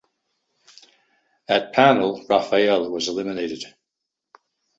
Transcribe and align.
At 1.47 1.73
panel 1.73 2.25
Raphael 2.27 2.89
was 2.89 3.07
eliminated. 3.07 3.63